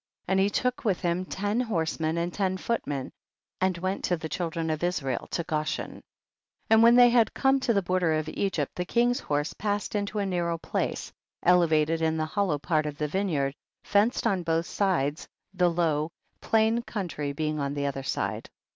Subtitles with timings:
[0.25, 0.33] 41.
[0.33, 3.11] And he took with him ten horsemen and ten footmen,
[3.59, 5.89] and went to the children of Israel to Goshen.
[6.67, 6.67] 42.
[6.71, 10.17] And when they had come to the border of Egypt, the king's horse passed into
[10.17, 13.53] a narrow place, elevated in the hollow part of the vineyard,
[13.83, 16.09] fenced on both sides, the low,
[16.41, 18.49] plain country being on the other side.